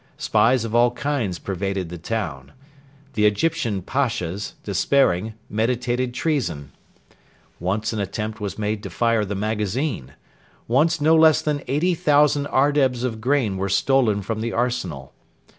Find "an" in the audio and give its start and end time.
7.93-7.99